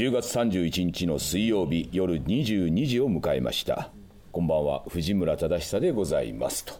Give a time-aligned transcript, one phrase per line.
[0.00, 3.90] 10月31日の水曜日夜22時を迎えました。
[4.32, 6.64] こんばんは藤村忠久でございます。
[6.64, 6.72] と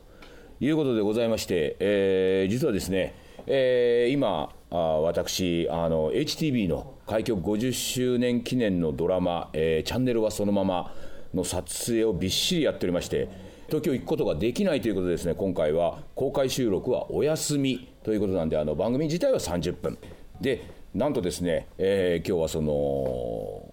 [0.58, 3.14] いうことでございまして、えー実はですね、
[3.46, 10.94] えー今あ私あの HTV の開局50周年記念のドラマ、えーチャンネルはそのまま」
[11.34, 13.28] の撮影をびっしりやっておりまして
[13.66, 19.98] 東京行くことができないということでですね今回は公開収録はお休みということなんであの番組自体は30分。
[20.40, 23.64] でなんとですね、えー今日はその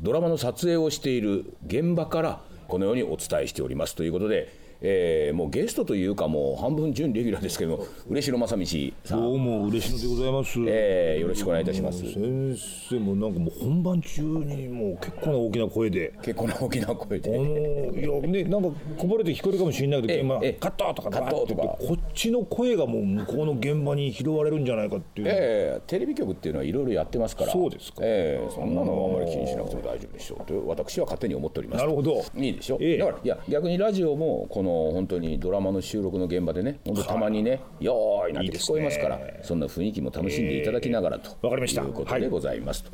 [0.00, 4.52] ドラマの撮影をしている現場からこのようにお伝えしておりますということで、
[4.82, 8.66] えーもうゲストというかもう半分準レギュラーですけども嬉野正道
[9.04, 10.58] さん、どうも嬉しいのでございます。
[10.66, 12.00] えーよろしくお願いいたします。
[12.12, 12.56] 先
[12.88, 16.12] 生もなんかもう本番中にもう結構な大きな声で。
[16.22, 20.20] 結構な大きな声あでのいやねなんかこぼれて聞こえるかもしれないけど、ええ。
[20.20, 21.62] 現場ええカットとかカットとか。
[21.62, 27.52] こっちの声がもう向こうの現場に拾われるんじゃないかっていう、えーテレビ局っていうのはいろいろやってますから。
[27.52, 27.98] そうですか。
[28.02, 32.24] えーそんなのはあまり気にしなくても大丈夫でしょうと私は勝手に思っておりますなるほど。
[32.34, 32.98] いいでしょ、ええ。
[32.98, 41.84] だからいや逆にラジオもこの本当にドラマの収録の現場でね本当たまにね「よーい」なんて聞こえますからそんな雰囲気も楽しんでいただきながらと、わかりましたい。
[41.84, 42.90] うことでございますと。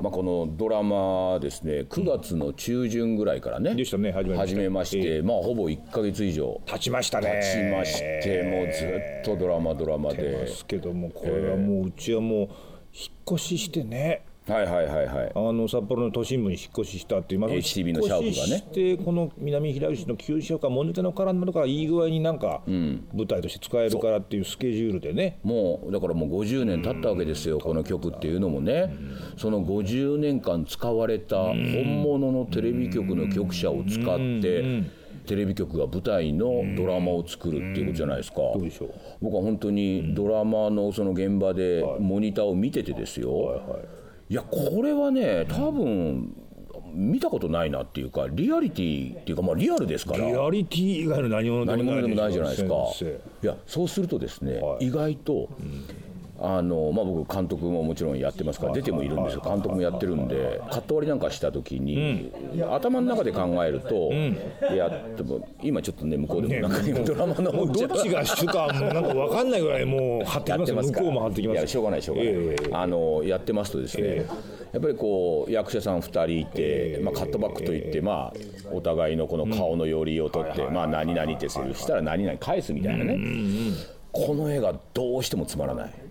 [0.00, 4.46] まあ、このドラマですね9月の中旬ぐらいからね、でしたね始めました。
[4.48, 7.40] 始めまして、まあ、ほぼ1か月以上立ちましたね。
[7.42, 10.22] 経ちましてもうずっとドラマドラマで。
[10.22, 12.48] ですけどもこれはもううちはもう引っ
[13.32, 15.32] 越ししてねはいはいはいはい。
[15.34, 18.26] あの札幌の都心部に引っ越ししたっていう、まあ HTB の社屋がね。
[18.26, 25.38] 引っ越ししてこの南平吉の旧社屋モニターのからになるからいい具合になんか舞台として使えるからっていうスケジュールでね。
[25.44, 28.92] もうだからもう50年経ったわけですよ、この曲っていうのもね、
[29.36, 34.82] その50年間使われた本物のテレビ局の局舎を使って、
[35.26, 38.94] テレビ局が舞台のドラマを作るっていうことじゃないですか、どうでしょう。
[39.20, 44.01] 僕は本当にドラマのその現場でモニターを見ててですよ、い
[44.34, 46.34] やこれはね多分
[46.94, 50.26] 見たことないなっていうかリアリティっていうかまあリアルですから。
[50.26, 52.74] リアリティ以外の何物でもないじゃないですか。
[52.92, 53.06] 先
[53.42, 54.86] いやそうするとですね、はい。
[54.86, 55.48] 意外と、
[56.44, 59.42] あのまあ、僕監督ももちろんやってますから出てもいるんですよ。
[59.44, 62.32] 監督もやってるんでカット割りなんかした時に、
[62.68, 64.10] 頭の中で考えると、
[64.74, 71.04] いやでも今ちょっとね向こうでもなんかドラマの生もうどっちが主かなんか分かんないぐらいもう張ってきます向やってますから。
[71.04, 71.58] こうも張ってきます。
[71.58, 72.70] いやしょうがないしょうがない、ええ。
[72.72, 74.26] あのやってますとですね、
[74.72, 78.34] やっぱりこう役者さん2人いて、まあ、カットバックといって、まあ、
[78.72, 83.16] お互いのこの顔の寄りを取って、まあ、何々ってするしたら何々返すみたいなね、
[84.10, 86.01] この絵がどうしてもつまらない。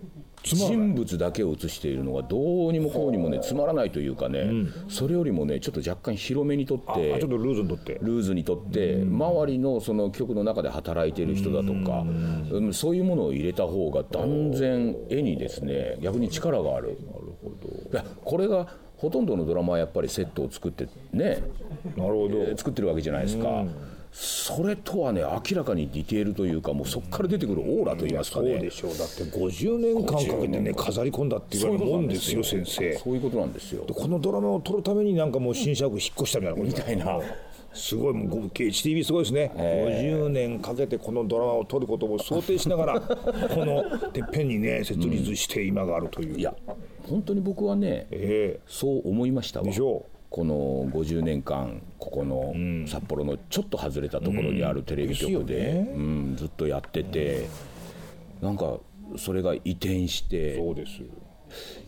[0.42, 4.50] 人物だけを映しているのがどうにもこうにもねつまらないというかね、
[4.88, 7.98] それよりもねちょっと若干広めにとってあちょっとルーズにとって。
[8.02, 12.04] ルーズにとって周りのその局の中で働いている人だとか
[12.50, 12.74] うん。
[12.74, 16.98] そういうものを入れた方が断然絵にですね逆に力がある。
[17.92, 18.66] いやこれが
[18.96, 21.42] ほとんどのドラマはやっぱりセットを作ってね
[21.96, 22.56] なるほど。
[22.56, 23.64] 作ってるわけじゃないですか。
[24.12, 28.98] それとはね明らかにディテールというかもうそこから出てくるオーラといいますかそうねでしょう。
[28.98, 32.98] だって50年間かけてね飾り込んだって言われるもんですよ先生。
[32.98, 33.84] そういうことなんですよ。
[33.84, 37.20] このドラマを撮るためになんかもう新社屋引っ越したみたいなみたいな。
[37.74, 46.54] すごいもう HTV すごいですね、50年かけてこのドラマを撮ることを想定しながら このてっぺんにね設立して今があるという、いや
[47.08, 49.64] 本当に僕はねえそう思いましたわ。
[49.64, 52.54] でしょこの50年間ここの
[52.86, 57.46] 札幌のちょっと外れたところにあるテレビ局で,、ですようんずっとやってて、
[58.40, 58.78] なんか
[59.18, 60.58] それが移転しえて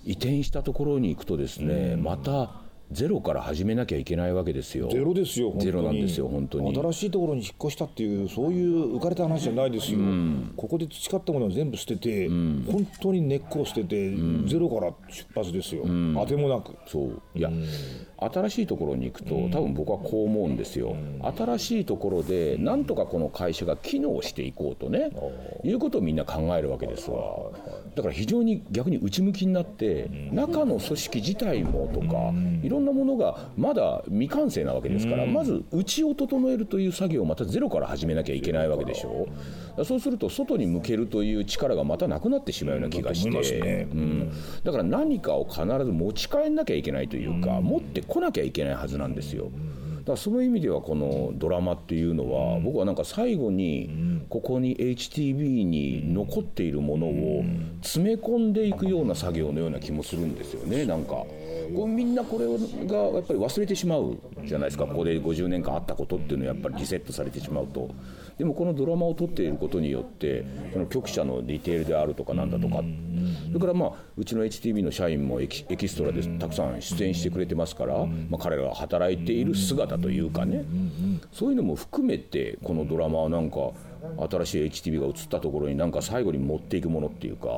[0.05, 2.60] 移転したところに行くとですね、また
[2.94, 4.88] ゼロから始めなきゃいけないわけですよ。
[4.88, 5.66] ゼロですよ本当に。
[5.66, 6.75] ゼロなんですよ本当に。
[6.75, 9.99] 新しいところに引っ越したっていうそういう浮かれた話じゃないですよ、
[10.56, 14.15] ここで培ったものを全部捨てて、本当に根っこを捨てて、
[14.47, 15.82] ゼロから出発ですよ、
[16.15, 16.77] 当てもなく。
[16.87, 17.21] そう。
[17.34, 17.50] いや、
[18.16, 20.94] 新しいところに行くと多分僕はこう思うんですよ、
[21.37, 25.11] 新しいところでなんとかこの会社が機能していこうとね、
[25.65, 27.50] いうことをみんな考えるわけですわ。
[27.97, 32.32] だから非常に逆に内向きになって、中の組織自体もとか、
[32.62, 39.26] いろんなものがまだ未完成なわけですから、まず内を整えるという作業をまたゼロから始めなきゃいけないわけでしょ。
[39.84, 44.32] そうすると外に向けるという力がまたなくなってしまうような気がして、ねうん、
[44.62, 49.50] だから何かを必ず持ち帰んなきゃいけないというか、持ってこなきゃいけないはずなんですよ。
[50.04, 57.44] だからその意味ではこのドラマっていうのは、僕はなんか最後にここに HTB に残っているものを
[57.80, 61.25] 詰め込んでいくような作業のような気もするんですよねなんか。
[61.75, 62.46] こうみんなこれ
[62.87, 64.87] がやっぱり忘れてしまうじゃないですか。
[64.87, 67.90] ここで50年間あったことっていうのはやっぱりリセットされてしまうと。
[68.38, 72.82] でもこのドラマを撮っていることによってその局舎のディテールであるとかなんだとか。
[73.49, 80.64] それからまあうちの HTV の社員もエキエキストラでたくさん出演してくれてますから、まあ、彼らが働いている姿というかね。
[81.32, 83.72] そういうのも含めてこのドラマはなんか
[84.28, 87.49] 新しい HTV が映ったところになんか最後に持っていくものっていうか。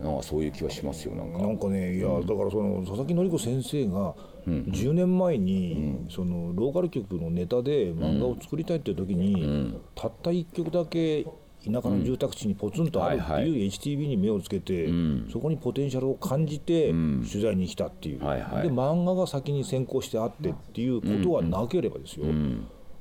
[0.00, 1.38] なんかそういう気はしますよなんか。
[1.38, 4.14] なんかねいやだからその佐々木典子先生が
[4.46, 11.24] 10年前にそのローカル局のネタで漫画を作りたいっていう時にたった1曲だけ
[11.64, 14.88] 田舎の住宅地にポツンとあるってはいう HTV に目をつけて
[15.32, 18.20] そこにポテンシャルを感じて取材に来たっていう。
[18.20, 18.24] で
[18.70, 22.26] 漫画が先に先行してあってっていうことはなければですよ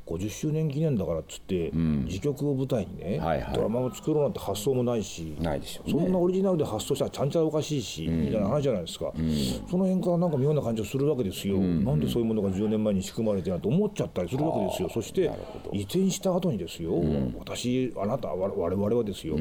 [0.06, 3.56] 50周年記念だからっつって自曲を舞台にねはいはい。
[3.56, 5.94] ドラマを作ろうなんて発想もないしないでしょうね。
[6.00, 9.12] そんなオリジナルで発想したらちゃんちゃらおかしいし、みたいな話じゃないですか、
[9.70, 14.90] その辺からなんか妙な感じがするわけですよ、なんでそういうものが10年前に仕組まれてなと思っちゃったりするわけですよ。
[14.94, 15.32] そして
[15.74, 16.94] 移転した後にですよ、
[17.40, 19.38] 私あなたわ我々はですよ、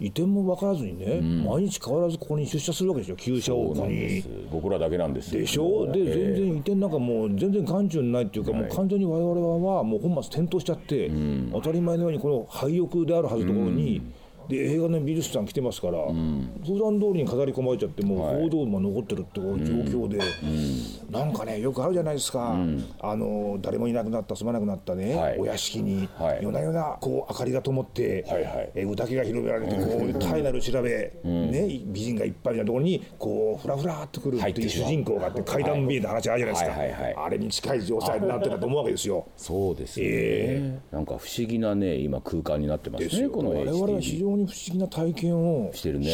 [0.00, 4.24] 移転も分からずにね、毎日変わらずここに出社するわけですよ旧社屋に。
[4.50, 5.40] 僕らだけなんですよ。
[5.42, 5.92] でしょ？
[5.92, 11.10] で全然移転なんかもう全然眼中にないっていうか、もう完全に我々はもう本末転倒しちゃって、
[11.52, 14.00] 当たり前のようにこの廃屋であるはずのところに、
[14.48, 20.18] で映画の美術さん来てますから、普段通りに飾り込まれちゃってもう報道も残ってるって状況で、
[21.10, 22.56] なんかねよくあるじゃないですか、
[23.00, 25.38] あの誰もいなくなった住まなくなったね、はい。
[25.38, 26.38] お屋敷に、はい。
[26.42, 28.70] 夜な夜なこう明かりが灯って、はいはい。
[28.74, 37.14] えー宴が広められてこう単なる調べ、ね、美人がいっぱいいるところにこうふらふらっと来るっていう主人公があって階段見えた話あるじゃないですか、はいはいはい。
[37.14, 39.26] あれに近い状態になってたと思うわけですよ。
[39.36, 46.10] そうですね、えなんか不思議なね今空間になってますねこの我々は非 HTV 常に不思議な体験をしてるね。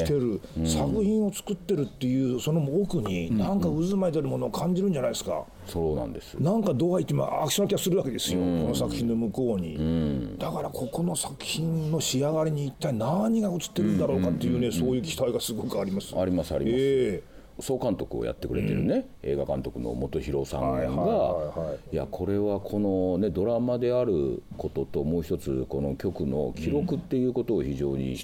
[0.65, 5.45] 作品を作ってるっていうその奥になんか渦巻いてるものを感じるんじゃないですか。
[5.67, 16.17] そうなんですなんかどう入ってもアクションな気がするわけですよ、この作品の向こうに、だからここの作品の仕上がりに一体何が映ってるんだろうかっていうね、そういう期待がすごくあります。
[16.17, 17.23] ありますあります、え
[17.59, 21.53] 総監督をやってくれてるね、映画監督の本博さんが、
[21.91, 28.17] いやこれはこの、ね、ドラマであることともう一つこの曲の記録っていうことを非常に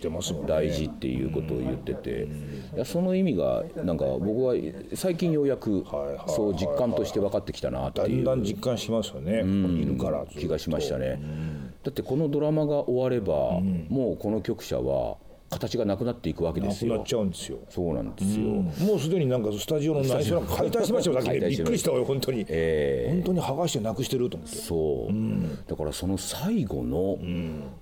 [0.47, 2.29] 大事っていうことを言ってて、
[2.75, 4.55] いやその意味がなんか僕は
[4.95, 5.85] 最近ようやく
[6.29, 8.17] そう実感として分かってきたなってだいう。
[8.17, 11.21] んだん実感しますよね、ここにいるから気がしましたね。
[11.83, 15.17] だってこのドラマが終われば、もうこの局舎は
[15.53, 16.93] 形がなくなっていくわけですよ。
[16.93, 17.07] なくなっ。
[17.07, 17.59] ちゃうんですよ。
[17.69, 18.47] そうなんですよ。
[18.47, 22.47] もうすでになんかスタジオの内装なんか解体しましたよ、だけでびっくりしたわよ、本当に。
[22.49, 24.57] え本当に剥がしてなくしてると思って。
[24.57, 27.19] そう、だからその最後の、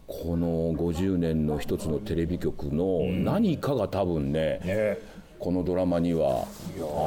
[0.07, 4.99] この50年の一つのテレビ局の何かが多分ね、ね。
[5.39, 6.47] このドラマには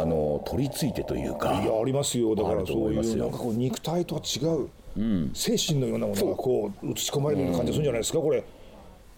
[0.02, 1.62] あの取り付いてというか。
[1.62, 2.36] いやありますよ。
[2.36, 4.70] だからそう思いうなんかこう肉体とは違う、
[5.34, 8.44] 精神のようなものがこう映し込まれるような感じがするんじゃないですかこれ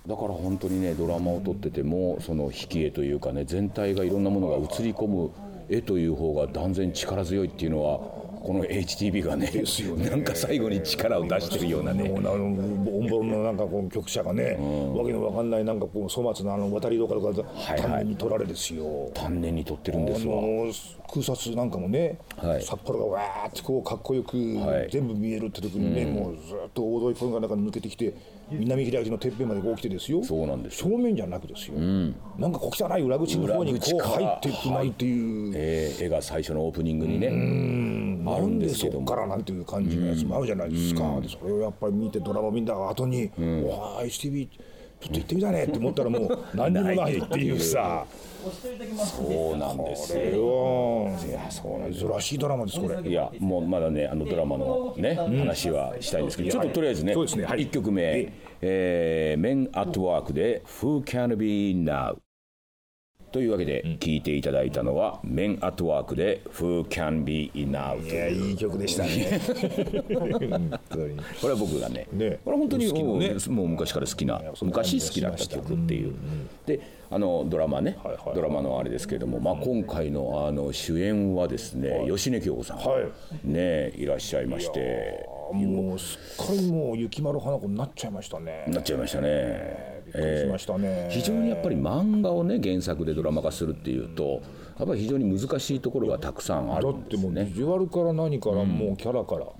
[0.07, 5.31] だから本当にねドラマを撮っててもその引き絵というかね全体がいろんなものが映り込む
[5.67, 9.51] 絵という方が断然力強いっていうのはこの HTV がね
[10.07, 12.07] なんか最後に力を出してるようなね。
[12.07, 14.51] もうあのオンボロのなんかこう局舎がね、
[14.95, 20.43] わけのわかんないなんかこう粗末なあの渡りとかはい丹念に取られですよ、丹念に撮ってるんですわ。
[21.11, 22.61] 空撮なんかもね、はい。
[22.61, 24.89] 札幌がわーってこうかっこよくはい。
[24.91, 28.13] 全部見えるって時にね、もうずっと大通りポンが中に抜けてきて
[28.51, 30.23] 南開きのてっぺんまでこう来てですよ。
[30.23, 31.77] そうなんです正面じゃなくですよ、
[32.37, 37.27] なんか小汚い裏口の方にこう入っていくなんていう、えー絵が最初のオープニングにね。
[38.27, 39.05] あるんですけども。
[39.05, 44.47] からなんていう感じのやつもあるじゃないですか、でそれをやっぱり見てドラマ見た後に「うわあ HTV
[44.99, 48.05] ちょっと行ってみたいね」って思ったらもう何にもないっていうさ。
[48.95, 51.09] そうなんですよ。
[51.27, 57.45] いやそうなん珍しいドラマですこれいやもうまだねあのドラマのね、話はしたいんですけどちょっととりあえずねそうですね。
[57.45, 57.61] はい。
[57.61, 62.17] 1曲目「えー、Men at Work」で「Who Can Be Now」
[63.35, 69.41] というわけで聞いていただいたのは「Men at Work」で「Who Can Be Now」といやいういい曲でしたね。
[70.87, 72.39] これは僕がねね。
[72.45, 73.35] これは本当に好きのね。
[73.49, 76.13] もう昔から好きな昔好きだった曲っていう。
[76.65, 76.79] で
[77.11, 77.97] あのドラマね、
[78.33, 82.99] ドラマのあれですけれども、まあ、今回のあの主演はですね、吉根京子さん、は
[83.43, 85.27] ねいらっしゃいまして。
[85.51, 88.63] もうすっかりもう雪丸花子になっちゃいましたね。
[88.69, 89.94] なっちゃいましたね。
[90.15, 94.41] びっくりしましたね、非常にやっぱり漫画をね原作でドラマ化するっていうと
[94.77, 97.55] やっぱり非常に難しいところがたくさんあだるんってもうビですね。
[97.55, 99.53] ジュアルから何からもうキャラから、も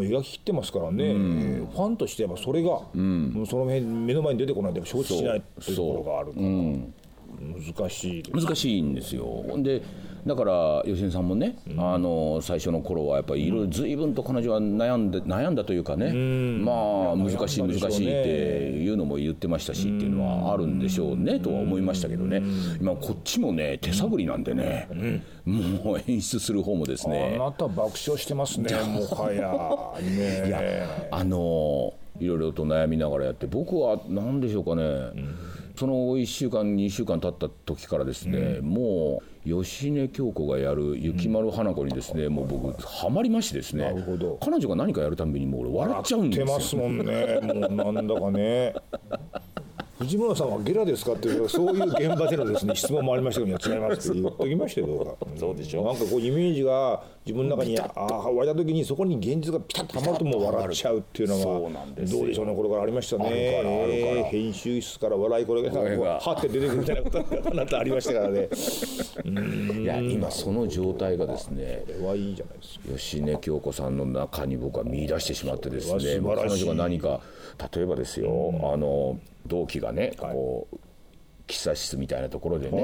[0.00, 6.46] う描ききってますからね、ファンとしてはそれが、もうその辺目の前に出てこないと承知しないというところがあるから、
[7.82, 9.44] 難しいです難しいんですよ。
[9.58, 9.82] で
[10.26, 16.12] だから吉根さんもね、あの最初の頃はやっぱりいろいろ随分と彼女は悩んで悩んだというかね、
[16.62, 16.72] ま
[17.12, 18.28] あ難しい難しいって
[18.80, 22.40] いうのも言ってましたしっていうのはあるんでしょうねとは思いましたけどね、
[22.80, 24.88] 今こっちもね手探りなんでね、
[25.44, 27.36] もう演出する方もですね。
[27.40, 30.00] あなた爆笑してますねもはや。
[30.08, 34.82] ねいやあのいろいろと悩みながらやって僕は何でしょうかね、
[35.76, 44.38] その1週間2週間経った時からですね、もう芳根京子がやる雪丸花子にですね、もう僕ハマりましてですねなるほど。
[44.40, 46.46] 彼女が何かやるたんびにもう俺笑っちゃうんですよ。
[46.46, 47.40] 出ますもんね。
[47.42, 48.74] もうなんだかね
[50.02, 63.24] 藤村さんはゲラですかっていうそういう現場でのですね質問もありましたけど違いますって言っときましたよどうかそうでしょなんかこうイメージが自分の中にああ湧いた時にそこに現実がピタッとはまるともう笑っちゃうっていうのがどうでしょうねこれからありましたね。
[63.30, 68.48] えー編集室から笑いこれがはって出てくるみたいなことがあなたありましたからね。
[69.80, 72.80] いや今その状態がですねこれはいいじゃないですか。
[72.92, 77.20] 芳根京子さんの中に僕は見出してしまってですうね彼女が何か
[77.74, 78.28] 例えばですよ、
[78.72, 80.76] あの同期がね、こう
[81.46, 82.82] 喫茶室みたいなところでね、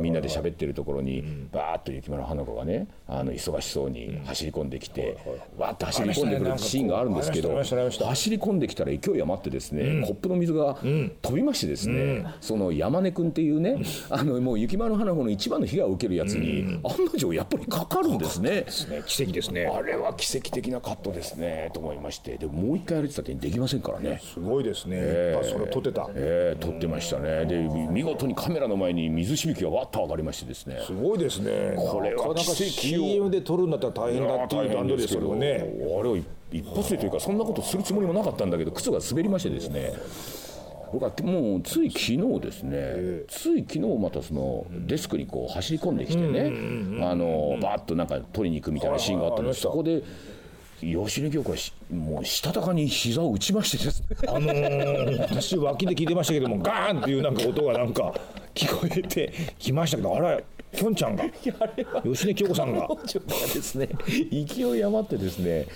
[0.00, 1.22] みんなで喋ってるところに、
[1.52, 5.16] バーッと雪村花子がねあの忙しそうに走り込んできて、
[5.56, 10.76] わーって走り込んでくるシーンがあるんですけど走り込んできたら勢い余ってですね、コップの水が
[11.22, 18.66] 飛びましてですね、その山根君っていうね、あのもう雪丸花子の一番の被害を受けるやつに、案の定やっぱりかかるんですね。
[19.06, 19.66] 奇跡ですね。
[19.66, 22.38] あれは奇跡的なカットですねと思いまして。
[22.38, 24.20] でももう一回やるってたってできませんからね。
[24.22, 24.98] すごいですね。
[25.42, 26.08] それ撮ってた。
[26.14, 27.44] えー、撮ってましたね。
[27.46, 30.80] でみ見事にカメラの前に水しぶきがわっと上がりましてですね。
[30.86, 31.74] すごいですね。
[31.76, 33.08] これは奇跡を。
[33.08, 35.34] CM で撮るんだったら大変だっていう段取りですけど。
[35.34, 39.92] ねあれを一一発でというかそんなことするつもりもなかったんだけど靴が滑りましてですね。
[40.92, 46.52] 僕はもうつい昨日ですね、つい昨日またそのデスクにこう走り込んできてね、
[47.04, 50.04] あのバーッとなんか取りに行くみたいなシーンがあったんですそこで
[50.80, 54.16] 吉根京子はしもうしたたかに膝を打ちましてですね。
[54.28, 58.14] あのー、私脇で聞いてましたけどもガーンっていうなんか音がなんか
[58.54, 60.40] 聞こえてきましたけどあら
[60.74, 61.24] きょんちゃんが。
[62.04, 62.86] 吉根京子さんが。
[62.88, 63.88] 彼女がですね。
[64.30, 65.66] 勢い余ってですね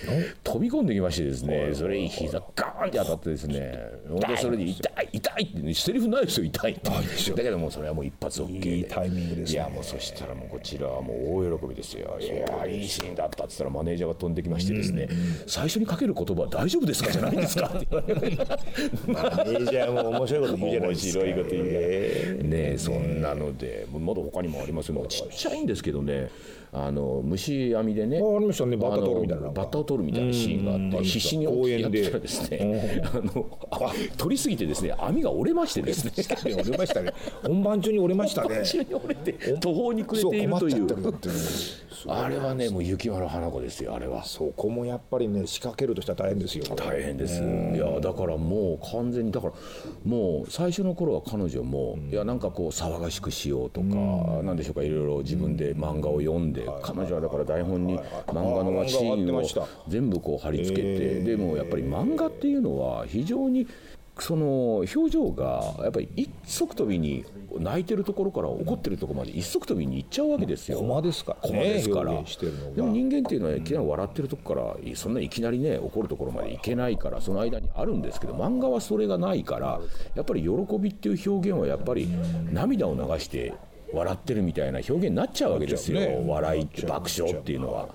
[0.45, 6.91] 飛び込んできましてですねそれに膝ガーンって当たってですねでそれで痛い痛いってセリフないですよ痛いって。
[6.91, 8.77] だけどもうそれはもう一発 OK で。
[8.77, 9.55] いいタイミングですね。
[9.55, 12.17] いやもうそしたらもうこちらはもう大喜びですよ。
[12.21, 15.09] いやいいシーンだったって言ったらマネージャーが飛んできましてですね。
[15.47, 17.11] 最初にかける言葉は大丈夫ですか？
[17.11, 17.67] じゃないんですか？
[17.75, 18.37] って言われて
[19.07, 21.21] マネージャーも面白いこと言うじゃない面ですか。
[21.21, 21.71] 白いこと言うね
[22.53, 26.31] えそんなのでまだ他にもありますよちっちゃいんですけどね。
[26.73, 32.29] あの虫網でねあありましたねバッタ取るみたいなバッタを取るみたいなシーンがあって必死に公園でやってたらで。
[32.29, 33.03] すね。
[33.71, 36.13] あ取りすぎてですね網が折れましてですね
[36.45, 37.13] 折れましたね。
[37.43, 38.61] 本番中に折れましたね。
[38.61, 40.87] 後ろに折れて途方に暮れているという。
[42.07, 44.25] あれはねもう雪丸花子ですよあれは。
[44.25, 46.65] そこもやっぱりね仕掛けるとしたら大変ですよ。
[46.77, 47.43] 大変です。
[47.43, 49.53] いやだからもう完全にだから
[50.05, 53.87] もう最初の頃は彼女も、いやなんかこう騒がしくしようとか、
[54.43, 63.67] なんでしょうかいろいろ自分で漫画を読んで、彼女はだから台本に漫画のシあーンを全部こう貼り付けて、でもやっぱり漫画っていうのは非常に
[64.21, 67.25] その表情がやっぱり一足飛びに
[67.57, 70.79] 泣いてるところから怒ってるところまで一足飛びに行っちゃうわけですよ。
[70.79, 71.59] コマですからコね。
[71.59, 72.13] マですから、
[72.75, 79.81] でも人間っていうのはいきなり笑ってるとこからそんないきなりね怒るところまでいけないからその間にあるんですけど漫画はそれがないから
[80.17, 82.09] やっぱり喜びっていう表現はやっぱり
[82.53, 83.55] 涙を流して
[83.93, 86.25] 笑ってるみたいな表現になっちゃうわけですよ、ね。
[86.27, 87.89] 笑いって爆笑っていうのは。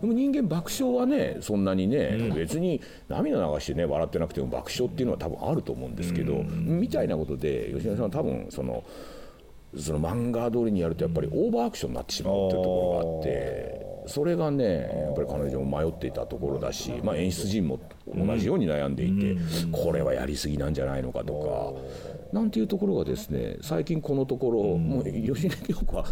[0.00, 8.84] でも人間爆笑はねそんなにね、別に涙流してね笑ってなくても爆笑っていうのは多分あると思うんですけど、みたいなことで吉田さんは多分その
[9.76, 14.64] その漫画通りにやるとやっぱりオーバーアクションになってしまうっていうところがあってそれがね
[15.04, 19.36] やっぱり彼女も迷っていたところだし、まあ、演出陣も同じように悩んでいて、
[19.70, 22.17] これはやりすぎなんじゃないのかとか。
[22.32, 26.04] なんていうところがですね最近このところ、もう吉根京子は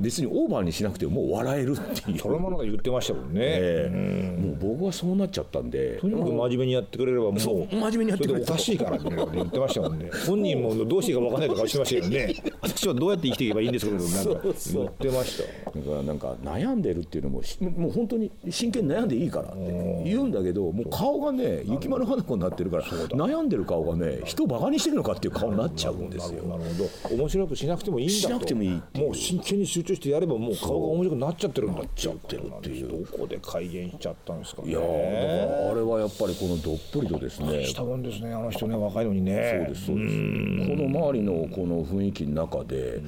[0.00, 2.18] 別にオーバーにしなくてももう笑えるっていう。
[2.18, 4.40] それもなんか言ってましたもんね、ええ。
[4.40, 5.98] もう僕はそうなっちゃったんで。
[6.00, 8.34] とにかく真面目にやってくれればもうそう真面目にやってくれ。
[8.34, 10.10] それでおかしいからって言ってましたもんね。
[10.26, 12.34] 本人もどうしていいか分かんないとかしてましたけどね。
[12.60, 14.30] 私はどうやって生きていけばいいんですかとかなんか
[14.72, 15.70] 言ってました。
[15.70, 26.42] だからなんか悩んでるっていうのもしもう本当に真剣に悩んでいいからって言うんだけどもう顔がね雪丸花子になってるから悩んでる顔がね人をバカにしてるのかっていう顔にななっちゃうんですよ。
[26.44, 27.16] なるほど。
[27.16, 28.20] 面白くしなくてもいいんだと。
[28.20, 32.88] しなくてもいいもう真剣に集中してやればもう顔が面白くなっちゃってるんだっちゃってるっていう。
[32.88, 34.70] どこで改元しちゃったんですかね。
[34.70, 37.64] いやーだからあれはやっぱりこのどっぷりとですね。
[37.64, 39.64] したもんですねあの人ね若いのにね。
[39.66, 40.14] そうですそうです。
[40.16, 43.00] この周りのこの雰囲気の中で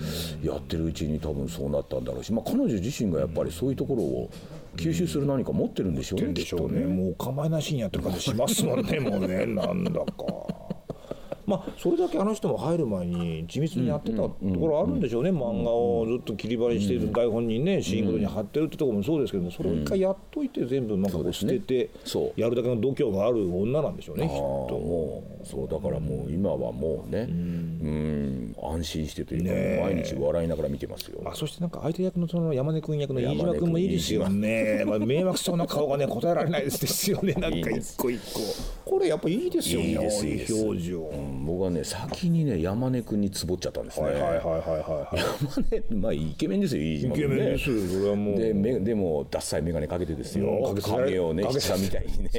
[0.42, 4.30] やってるうちに多分そうなったんだろうし、まあ、彼女自身がやっぱりそういうところを
[4.76, 6.86] 吸収する何か持ってるんでしょうねでしょうきっとね。
[6.86, 9.46] もうお構いなしにやってる感じしますもんねもうね。
[9.46, 10.04] なんだか。
[11.46, 21.90] まあ、それだけあの人も入る前に緻密にやってたところあるんでしょうね、漫画をずっと切り張りしている台本にね、シーンごとに貼ってるってところもそうですけど、それを一回やっといて、全部なんかこう捨てて
[22.36, 24.42] やるだけの度胸がある女なんでしょうね、きっと。
[24.42, 28.56] もうそうだからもう今はもうねうん。
[28.62, 29.44] 安心してという
[29.78, 31.20] か、毎日笑いながら見てますよ。
[31.24, 37.34] あそしてなんか相手役のその山根君役の飯島君もいいですよね、まあ、迷惑そうな顔がね答えられないですですよね。
[37.34, 38.40] なんか一個一個
[38.86, 44.06] これやっぱいいですよねいいですいい表情、うん僕はね先にね山根君につぼっちゃったんですね。
[44.06, 47.26] はいはいはいはいはい山根まあイケメンですよ飯島イケ。
[47.28, 48.36] メンですよそれはもう。
[48.36, 52.30] でめでもダッサい眼鏡かけてですよ、影をねかけて下みたいにね。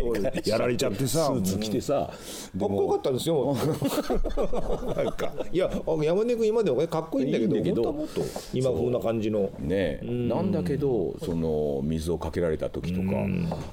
[0.46, 1.28] やられちゃってさ。
[1.28, 2.12] スーツ着てさ、
[2.60, 5.34] かっこよかったですよなんか。
[5.52, 5.72] いや
[6.04, 8.08] 山根君今でもかっこいいんだけどいいけど
[8.54, 9.50] 今風な感じの。
[9.60, 10.02] ね。
[10.04, 13.08] なんだけどその水をかけられた時とか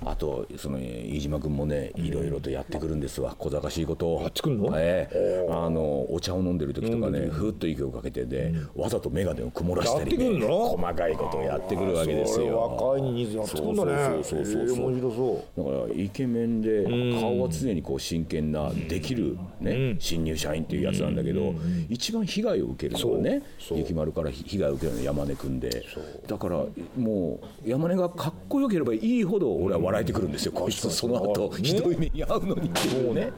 [0.05, 4.23] あとその飯島君もねいろいろとやってくるんですわ小賢しいことを。
[4.23, 4.73] やってくるの？
[4.77, 5.47] ええ。
[5.51, 10.69] あのお茶を飲んでる時とかねふーっと息をかけてでわざと眼鏡を曇らしたりねるの？
[10.71, 12.59] 細かいことをやってくるわけですよ。
[12.59, 14.23] 若いにやってくるんだね。
[14.25, 14.69] そうそうそう
[15.15, 16.85] そうだからイケメンで
[17.21, 21.55] 顔は常にこう真剣なできる、ね新入社員っていうやつなんだけど
[21.89, 25.85] 一番被害を受けるのはね雪丸から被害を受けるのは山根君で。
[26.27, 26.65] だから
[26.97, 30.91] もう山根がかっこよければいいほど俺は笑えてくるんですよこいつ。
[30.91, 33.33] その後ひどい目に遭うのにっていうね。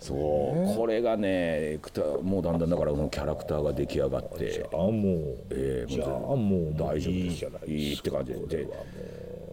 [0.00, 0.76] そう。
[0.76, 1.78] これがね
[2.22, 4.68] もうだんだんだからこのキャラクターが出来上がって。
[4.72, 4.94] あもう、
[5.50, 7.12] えーじゃあもう大丈夫。
[7.14, 8.64] いいじゃないいいって感じで。
[8.64, 8.68] で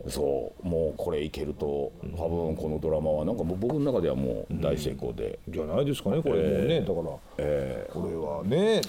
[0.08, 0.68] そう。
[0.68, 7.44] もうこれいけると多分このドラマはなんかもう僕の中ではもう大成功で、じゃないですかねこれもうね、だから、これ
[8.16, 8.82] はね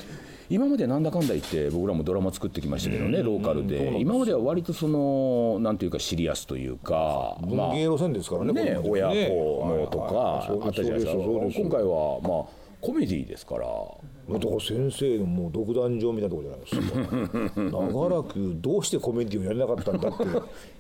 [0.48, 3.98] 今までなんだかんだ言って僕らもドラマ作ってきましたけどね、ローカルで。
[4.00, 11.12] 今までは割とそのなんていうかシリアスというかまあ文芸路線ですからねね親子のとかあったじゃないですか。
[11.12, 13.66] 今回はまあコメディですから。
[13.66, 17.70] だから先生のもう独壇場みたいなところじゃないですか。
[17.70, 20.24] 長らくどうしてコメディをやれなかったんだって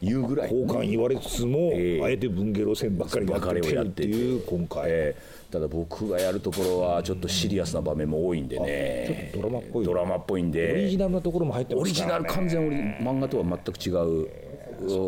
[0.02, 2.02] 言うぐらい 交換言われつつも、ええ。
[2.02, 5.16] あえて文芸路線ばっかりやっててるっていう今回、え。
[5.32, 9.30] ーただ僕がやるところはちょっとシリアスな場面も多いんでね。
[9.32, 9.84] ちょっとドラマっぽい。
[9.84, 10.72] ドラマっぽいんで。
[10.72, 13.90] オリジナルなところも入ってまオリジナル完全オリ漫画とは全く違
[14.24, 14.28] う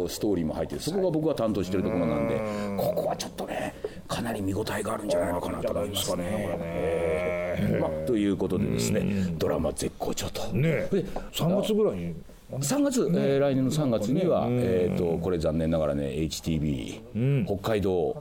[0.04, 0.80] おストーリーも入ってる。
[0.80, 2.40] そこが僕が担当してるところなんで。
[2.76, 3.74] ここはちょっとね
[4.08, 6.24] かなり見応えがあるんじゃないのかなと思いますね。
[6.26, 10.42] えーまあ、ということでですねドラマ絶好調と。
[10.48, 12.14] ねで3月ぐらいに。
[12.50, 18.16] 3月、えー来年の3月には、えー、とこれ残念ながらね HTB、北海道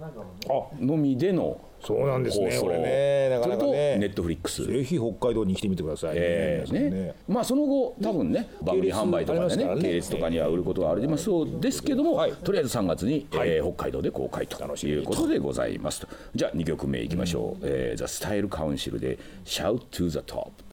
[0.82, 2.58] のみでのそうなんですね。
[2.60, 3.30] これね。
[3.30, 7.16] なかなかそれとねネットフリックスぜひ北海道に来てみてください、えー皆さんね。
[7.28, 12.34] まあその後多分ね番組販売とかでねね系列とかには売ることがありますそうですけども、はい。
[12.34, 16.08] とりあえず3月に、えー北海道で公開ということでございますと。
[16.34, 20.52] じゃあ2曲目いきましょう「えー、ザ・スタイル・カウンシル」で「Shout to the Top」